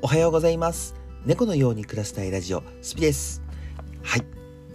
[0.00, 0.94] おはようございます。
[1.26, 3.42] 猫のように暮らしたいラジオ、スピです。
[4.04, 4.20] はい。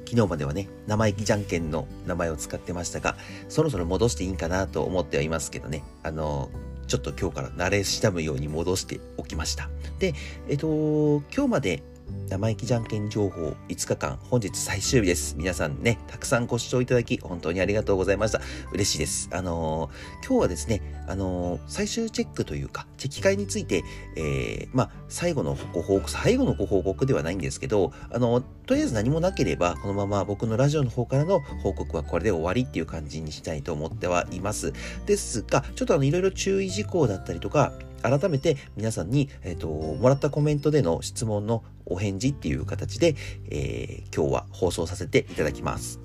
[0.06, 3.16] 昨日まではね、生意気じゃんけんの名前を使ってましたが、
[3.48, 6.50] そろそろ戻していいんかなと思ってはいますけどね、あの、
[6.88, 9.70] ちょっと今日から慣れ親むように戻しておきました。
[9.98, 10.14] で、
[10.50, 11.84] えっと、今日まで
[12.30, 15.36] 生意気じゃんけん情報5日間、本日最終日です。
[15.38, 18.42] 皆さんね、たくさんご視聴いただき、本当にありがとうございました。
[18.72, 19.30] 嬉しいです。
[19.32, 23.84] あのー今日はですね、あのー最終チェックというか、チェキ会について、
[24.18, 34.74] えーまあ、最後のご報告、最後のご報告ではないんですけど、あのとりあえず何もなければ、このまま僕のラジオの方からの報告はこれで終わりっていう感じにしたいと思ってはいます。
[35.06, 37.74] ですが、ちょっとあの、いろいろ注意事項だったりとか、
[38.04, 43.16] 改めて皆さんに、えっ、と、もらったコメントでの質問のお返事っていう形で、
[43.50, 46.00] えー今日は放送させていただきます。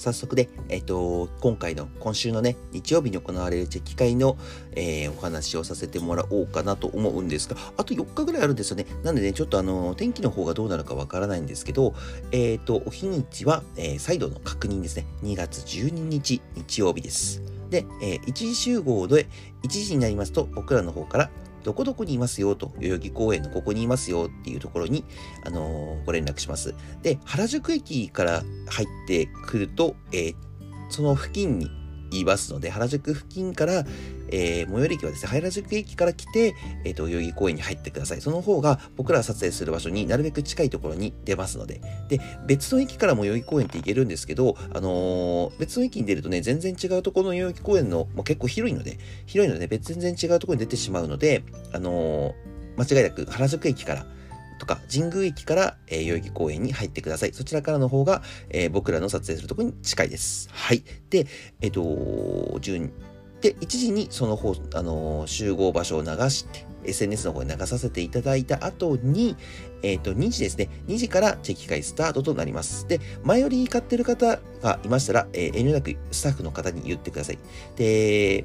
[0.00, 4.38] 早速で、えっ、と、今回の、今週のね、日曜日に行われるチェキ会の、
[4.72, 8.86] えーお話をさせてもらおうかなと思うんですが、あと4日ぐらいあるんですよね。
[9.02, 11.92] なんでね、ちょっとあの、天気の方がどうなるかわからないんですけど、
[12.32, 15.06] えっ、と、お日にちは、えー再度の確認ですね。
[15.22, 17.42] 2月12日、日曜日です。
[17.68, 19.28] で、えー一時集合で、
[19.64, 21.30] 1時になりますと、僕らの方から、
[21.62, 25.04] どこどこにいますよと、代々木公園のここにいますよっていうところに、
[25.44, 26.74] あのーご連絡します。
[27.02, 30.34] で、原宿駅から入ってくると、えー
[30.90, 31.70] その付近に
[32.10, 33.84] いますので、原宿付近から、
[34.32, 38.20] えー最寄り駅はですね、原宿駅から来て、えっ、と、代々木公園に入ってください。
[38.20, 41.80] その方が僕らが撮影する場所になるべく近いところに出ますので。
[42.08, 51.42] で、別の駅からも代々木公園って行けるんですけど、あのー別の駅に出るとね、全然違うところの代々木公園の、もう結構広いので、広いので、別全然違うところに出てしまうので、
[51.72, 52.34] あの
[52.76, 54.06] 間違いなく原宿駅から、
[54.60, 57.32] とか、神宮駅から、えー代々木公園に入ってください。
[57.32, 60.48] そちらからの方が、えー僕らの撮影するところに近いです。
[60.52, 60.84] はい。
[61.08, 61.26] で、
[61.60, 62.92] えっ、と、順
[63.40, 69.36] で、1時にその方、あのー集合場所を流して、SNS の方に流させていただいた後に、
[69.82, 70.68] えっ、と、2時ですね。
[70.86, 72.86] 2時からチェキ会スタートとなります。
[72.88, 77.38] で、前より買ってる方がいましたら、えー遠慮なくスタッフの方に言ってください。
[77.76, 78.44] で、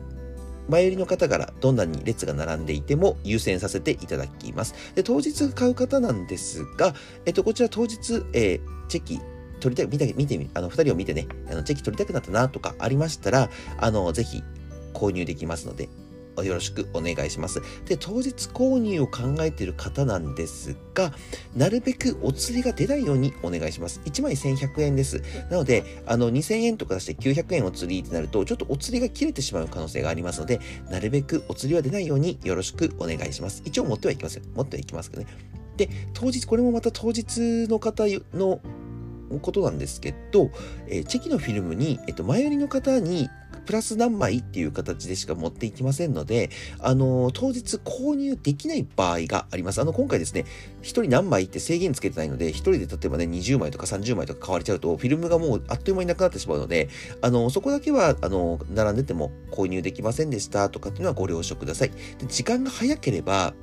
[0.68, 4.74] 前よりの方からどんなに列が並んでいても優先させていただきます。
[4.96, 6.96] で、当日買う方なんですが、
[7.26, 9.20] えっと、こちら当日、えーチェキ、
[9.60, 14.44] 取りたい、見て、見てみ、あの、二人を見てね、あの、チェキ取りたくなったなとかありましたら、あの、ぜひ
[14.96, 15.90] 購入できますので、
[16.44, 17.62] よろしくお願いします。
[17.86, 21.14] で、当日購入を考えている方なんですが、
[21.56, 24.02] なるべくお釣りが出ないようにお願いします。
[24.06, 25.22] 1枚1100円です。
[25.50, 33.62] なので、あの、2000円とか出して900円お釣りってなると、ちょっとお釣りが切れてしまう可能性がありますので、なるべくお釣りは出ないようによろしくお願いします。
[33.66, 34.44] 一応持ってはいきますよ。
[34.56, 35.30] 持ってはいきますけどね。
[35.78, 38.60] で、当日、これもまた当日の方の
[39.42, 40.52] ことなんですけど、
[40.88, 43.30] えーチェキのフィルムに、えっと、前寄りの方に、
[43.66, 46.50] プラス何枚っていう形でしか持っていきませんので、
[46.80, 49.82] あの当日購入できない場合があります。
[49.82, 50.46] あの、今回ですね、
[50.82, 56.90] 一人何枚って制限つけてないので、一人で例えばね、20枚とか30枚とか買われちゃうと、フィルムがもうあっという間になくなってしまうので、
[57.22, 61.90] あの、そこだけは、あの、並んでても購入できませんでしたとかっていうのはご了承ください。
[61.90, 63.54] で、時間が早ければ、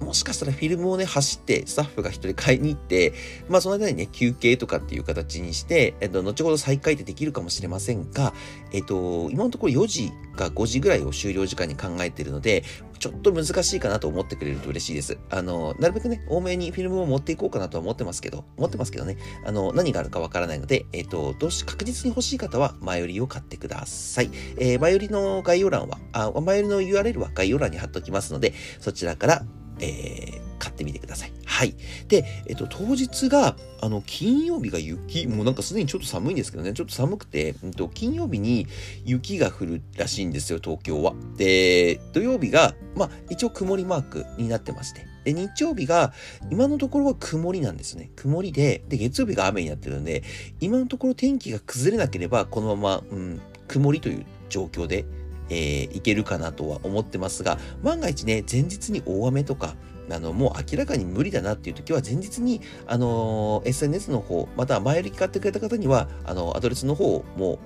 [0.00, 3.12] もしかしたらフィルムをね、走って、スタッフが一人買いに行って、
[3.48, 8.32] まあその間にね、休憩とかっていう形にして、えっと、後ほど再開ってできるかもしれませんが、
[8.72, 12.64] えっと、今のところ4時か5時ぐらいを終了時間に考えているので、
[12.98, 15.18] ちょっと難しいかなと思ってくれると嬉しいです。
[15.30, 24.30] あの、なるべくね、多めにフィルムを持っていこうかなとは思ってますけど、思ってますけどね、あの、何があるかわからないので、えっと、どうし、確実に欲しい方は前売りを買ってください。
[24.56, 29.44] えー前売りの概要欄は、あ、前売りの URL は概要欄に貼っておきますので、そちらから、
[29.80, 31.32] えー買ってみてください。
[31.46, 31.74] はい。
[32.08, 38.66] で、えっと、当日が、あの、金曜日が雪、もうなんかすでにちょっと寒いんですけどね、ちょっと寒くて、うんと、金曜日に
[39.04, 41.14] 雪が降るらしいんですよ、東京は。
[41.36, 45.06] で、土曜日が、まあ、一応曇りマークになってまして。
[45.24, 46.12] で、日曜日が、
[46.50, 48.10] 今のところは曇りなんですね。
[48.16, 50.22] 曇りで、で、月曜日が雨になってるので、
[50.60, 55.04] 今のところ天気が崩れなければ、このまま、うん、曇りという状況で、
[55.48, 59.74] えーいけるかなとは思ってますが、万が一ね、前日に大雨とか、
[60.10, 67.58] あの、もう明らかに無理だなっていう時は、前日に、あのー SNS の方、また前より買ってくれた方には、あの、アドレスの方をもう、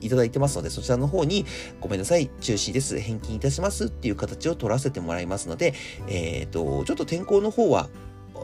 [0.00, 1.44] いただいてますので、そちらの方に、
[1.80, 5.74] ごめんなさい、中止です、返金いたしますっていう形を取らせてもらいますので、
[6.08, 7.88] えっ、と、ちょっと天候の方は、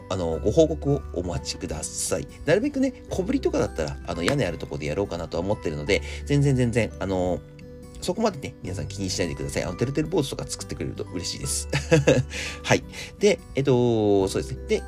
[0.09, 2.27] あの、ご報告をお待ちください。
[2.45, 7.39] なるべくね、小ぶりとかだったら、あの、屋根あるところでやろうかなとは思ってるので、全然全然、あの、
[8.01, 9.63] そこまでね、皆さん気にしないでください。
[9.63, 11.67] あの、てるてる坊主とか作ってくれると嬉しいです。
[12.63, 12.83] はい。
[13.19, 14.67] で、えっと、そうですね。
[14.67, 14.83] で、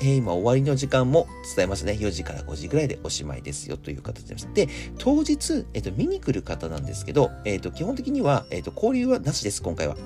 [0.00, 1.26] えー、今終わりの時間も
[1.56, 1.92] 伝えましたね。
[1.92, 4.52] 4時から5時ぐらいでおしまいですよという形でした。
[4.52, 4.68] で、
[4.98, 9.96] 当日、えっ、と、見に来る方なんですけど、えっ、と、基本的には、えっ、と、交流はなしです、今回は。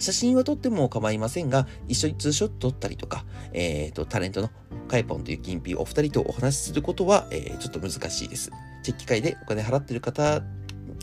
[0.00, 4.50] 写真は撮っても構いませんが、一緒にツーショット撮ったりとか、えっ、と、タレントの
[4.88, 8.50] カイポンという金品お二人とお話しすることは、えちょっと難しいです。
[8.82, 10.42] チェック会でお金払ってる方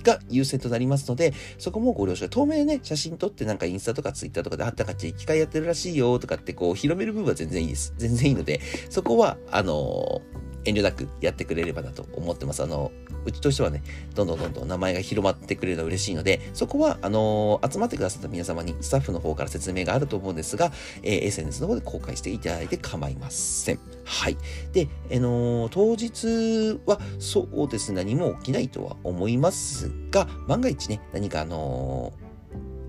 [0.03, 2.27] が優先となりますので、そこもご了承。
[2.29, 7.93] 透明ね、写真撮ってなんかインスタとかツイッターとかであったかち機械やってるらしいよとかってこう広める部分は全然いいです。
[7.97, 12.63] 全然いいので、そこは、あのー遠慮なくやってくれればなと思ってます。
[12.63, 12.91] あの、
[13.25, 13.83] うちとしてはね、
[14.15, 20.71] どんどんどんどん名前が広まってくれるのは嬉しいので、そこは、あのー、集まってくださった皆様にスタッフの方から説明があると思うんですが、
[21.03, 23.79] えー、SNS の方で公開していただいて構いません。
[24.05, 24.37] はい。
[24.73, 32.13] で、あのー、当日は、そうですね、何も起きないとは思いますが、万が一ね、何かあの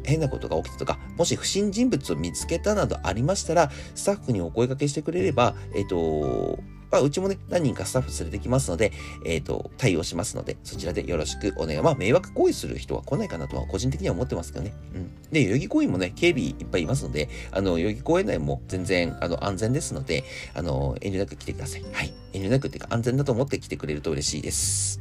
[0.05, 6.59] 変なことが起きたとか、もし不審人物を見つけたなどありましたら、スタッフにお声掛けしてくれれば、えっ、と、
[6.93, 8.93] まあ、うちもね、何人かスタッフ連れてきますので、
[9.25, 11.81] えっ、ー、と、対応しますので、そちらでよろしくお願い。
[11.81, 14.75] まあ、迷惑行為する人は来ないかなとは個人的には思ってますけどね。
[14.95, 15.11] うん。
[15.33, 21.85] で、代々木公園もね、警備いっぱいいますので、あの、代々木公園内も全然、あの、安全ですので、あの、遠慮なく来てください。
[21.93, 22.13] はい。
[22.35, 25.01] 遠慮なくっていうか、安全だと思って来てくれると嬉しいです。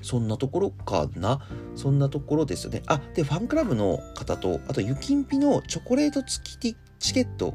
[0.00, 1.40] そんなところかな？
[1.76, 2.82] そんなところですよね。
[2.86, 7.54] あ、で、ファンクラブの方と、あと、ゆきんぴのチョコレート付きチケット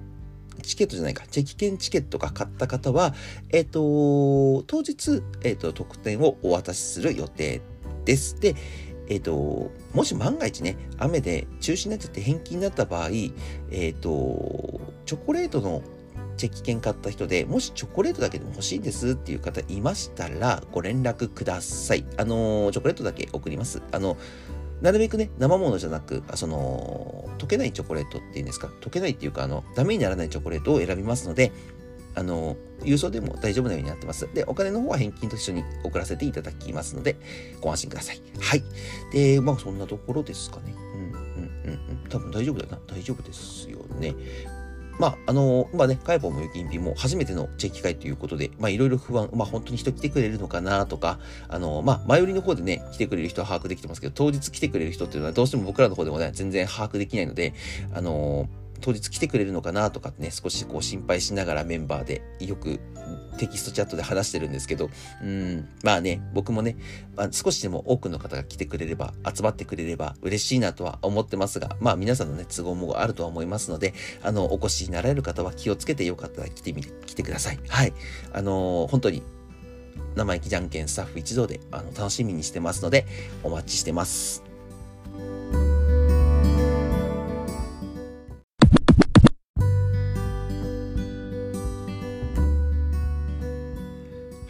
[0.59, 3.13] チケットじゃないか、チェキ券チケットが買った方は、
[3.49, 7.61] えっ、ー、と、当日、えっ、ー、と、特典をお渡しする予定
[8.05, 8.39] です。
[8.39, 8.55] で、
[9.09, 13.09] えっ、ー、と、もし万が一ね、雨で中止になっちゃって返金になった場合、
[13.71, 15.81] えっ、と、チョコレートの
[16.39, 22.05] チェキ券買った人で、もしチョコレートだけでも欲しいですっていう方いましたら、ご連絡ください。
[22.15, 23.81] あの、チョコレートだけ送ります。
[23.91, 24.15] あの、
[24.81, 31.51] なるべくね、生ものじゃなく、その、溶けないチョコレートっていうんですか、溶けないっていうか、あの、ダメにならないチョコレートを選びますので、
[32.15, 34.27] あの、郵送でも大丈夫なようになってます。
[34.33, 37.17] で、お金の方は返金と一緒に送らせていただきますので、
[37.61, 38.21] ご安心ください。
[38.39, 38.63] はい。
[39.11, 40.73] で、まあそんなところですかね。
[40.75, 42.09] うん、うん、うん、うん。
[42.09, 42.79] 多分大丈夫だな。
[42.87, 44.15] 大丈夫ですよね。
[44.99, 57.53] まあ、あの、まあね、カイポもユキンピも初めてのチェキ会ということで、まあいろいろ不安、まあ本当に人来てくれるのかなとか、あの、まあ前売りの方でね、来てくれる人は把握できてますけど、当日来てくれる人っていうのはどうしても僕らの方でもね、全然把握できないので、
[57.93, 58.49] あの、
[58.79, 62.79] 当日来てくれるのかなとかね、少しこう心配しながらメンバーでよく
[63.37, 64.89] テキストチャットで話してるんですけど、
[65.23, 66.77] うん、まあね、僕もね、
[67.15, 73.93] まあ、少しでも多くの方が来てくれれば、集まってくれれば嬉しいなとは思ってますが、まあ皆さんのね、都合もあるとは思いますので、
[74.23, 77.59] あの、お越しになられる方は気をつけてよかったら来てみ来てください。
[77.67, 77.93] はい。
[78.33, 79.23] あのー、本当に
[80.15, 83.05] 生意気じゃんけんスタッフ一同であの楽しみにしてますので、
[83.43, 84.48] お待ちしてます。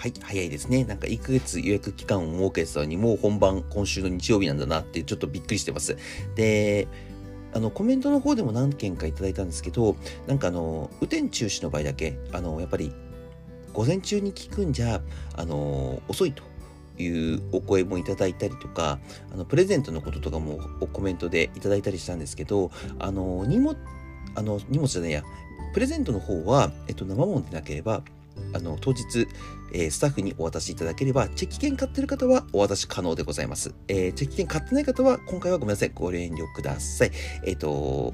[0.09, 0.85] はい、早いですね。
[0.85, 5.97] なんか1ヶ月予約期間を設けてたのに、もう本番今週の日曜日なんだなってちょっとびっくりしてます。
[6.35, 6.87] で、
[7.53, 9.95] あの、コメントの方でも何件かいただいたんですけど、
[10.27, 12.91] なんかあの、雨天中止の場合だけ、あの、やっぱり、
[13.73, 15.01] 午前中に聞くんじゃ、
[15.35, 16.43] あの、遅いと。
[17.01, 18.99] いうお声もいただいたりとか、
[19.33, 20.59] あの、プレゼントのこととかも
[20.91, 23.77] コメントでいただいたりしたんですけど、あの、荷物、
[24.35, 25.23] あの、荷物じゃないや、
[25.73, 28.03] プレゼントの方は、えっと、生ものでなければ、
[28.53, 29.27] あの、当日、
[29.73, 33.73] えー、スタッフにお渡しいただければ、チェキ券買ってる方はお渡し可能でございます。
[33.87, 35.91] えー、チェキ券買ってない方は、今回はごめんなさい。
[35.93, 37.11] ご遠慮ください。
[37.45, 38.13] えっ、ー、と、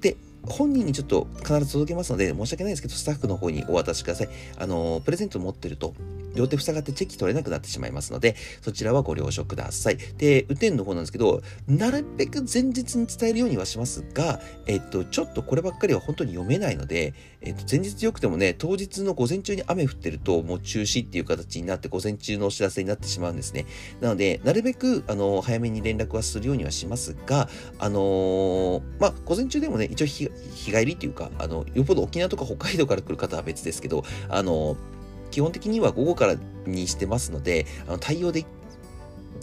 [0.00, 4.28] で、本人にちょっと必ず届けますので、申し訳ないですけど、スタッフの方にお渡しください。
[4.58, 5.94] あの、プレゼント持ってると、
[6.34, 9.98] 両手塞がってチェキ取れなくなってしまいますので、そちらはご了承ください。
[10.18, 23.66] で、雨天の方なんですけど、なるべく前日に伝えるようにはしますが、えっと、ちょっとこればっかりは本当に読めないので、えっと、前日よくてもね、当日の午前中に雨降ってると、もう中止っていう形になって、午前中のお知らせになってしまうんですね。
[24.00, 27.48] なので、なるべく、あの、早めに連絡はするようにはしますが、
[27.78, 30.30] あのー、まあ、午前中でもね、一応日
[30.70, 35.01] 帰りっていうか、あの、よっぽど沖縄とか北海道から来る方は別ですけど、あのー
[35.32, 38.46] 基本的には午後からにしてますので、あの対応で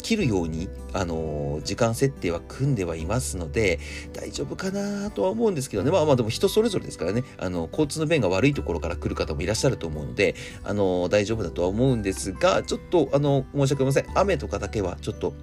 [0.02, 3.80] きるように、あの時間設定は組んではいますので、
[4.14, 5.92] 大丈夫かなとは思うんですけどね。
[5.92, 7.24] まあまあでも人それぞれですからね。
[7.38, 14.20] あの、交通の便が悪いところから来る方もいらっしゃると思うので、あの大丈夫だとは思うんですが、ちょっと、あの、申し訳ございません。
[14.22, 15.34] 雨とかだけはちょっと、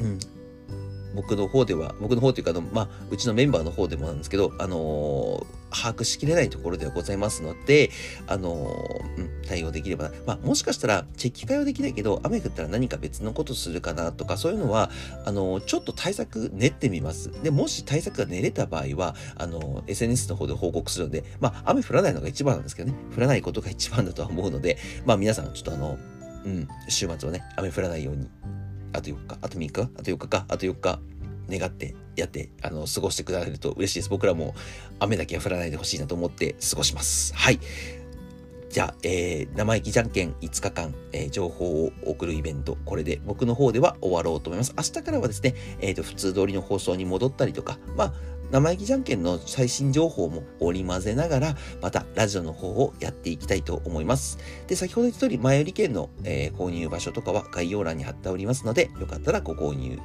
[0.00, 0.18] うん、
[1.14, 7.90] 僕の方では、僕の方というか、の、まあ、うちのメンバーの方でもなんですけど、あのー把握しきれないところではございますので、
[8.26, 14.90] あのーうん、対応できればな、まあ、もしかしたら、チェキ会はできないけど、雨降ったら何か別のことするかなとか、そういうのは、
[15.24, 17.30] あのーちょっと対策練ってみます。
[17.42, 24.76] で、もし対策が練れた場合は、あの SNS の方で報告するので、まあ、雨降らないのが一番なんですけどね、降らないことが一番だとは思うので、
[25.06, 25.98] まあ、皆さん、ちょっとあの、
[26.44, 28.28] うん、週末はね、雨降らないように、
[28.92, 31.00] あと4日、あと3日、あと4日か、あと4日、
[31.50, 34.10] 願ってやって、あの、過ごしてくださると嬉しいです。
[34.10, 34.54] 僕らも
[34.98, 37.34] 雨だけは降らないでほしいなと思って過ごします。
[37.34, 37.60] はい。
[38.72, 44.72] じゃあ、えー、生意気じゃんけん5日間、えー情報を送るイベント、これで僕の方では終わろうと思います。
[44.74, 48.12] 明日からはですね、えっ、と、普通通りの放送に戻ったりとか、まあ、
[48.52, 54.38] 生意気じゃんけんの最新情報も織り交ぜながら、またラジオの方をやっていきたいと思います。
[54.66, 59.98] で、先ほど言った通り、前売り券の、えー購入場所とかは概要欄に貼っておりますので、よかったらご購入、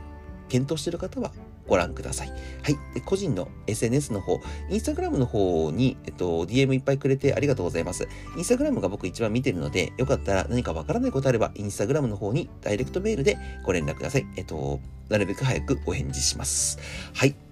[0.47, 1.33] 検討している方は
[1.67, 2.29] ご覧ください。
[2.29, 2.77] はい。
[2.93, 4.39] で、個人の SNS の方、
[4.69, 8.07] インスタグラムの方に、えっと、DM いっぱいくれてありがとうございます。
[8.37, 14.25] インスタグラムが僕一番見てるので、よかったら何かわからないことあれば、インスタグラムの方にダイレクトメールでご連絡ください。
[14.37, 16.79] えっと、なるべく早くお返事します。
[17.13, 17.46] はい。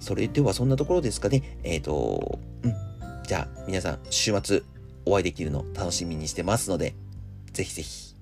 [0.00, 1.58] それではそんなところですかね。
[1.62, 2.74] えっ、と、うん。
[3.26, 4.62] じゃあ、皆さん、週末
[5.04, 6.94] お会いできるの楽しみにしてますので、
[7.52, 8.14] ぜひぜひ、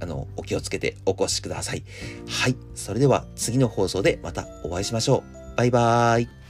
[0.00, 1.82] あの、お気をつけてお越しください。
[2.28, 2.56] はい。
[2.74, 5.22] それでは次の放送でまたお会いしましょ
[5.54, 5.56] う。
[5.56, 6.45] バイバーイ。